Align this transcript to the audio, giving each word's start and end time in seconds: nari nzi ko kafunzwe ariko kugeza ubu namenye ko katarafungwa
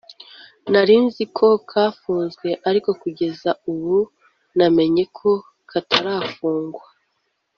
nari 0.71 0.95
nzi 1.05 1.23
ko 1.37 1.47
kafunzwe 1.69 2.49
ariko 2.69 2.89
kugeza 3.01 3.49
ubu 3.71 3.97
namenye 4.57 5.03
ko 5.17 5.29
katarafungwa 5.69 6.85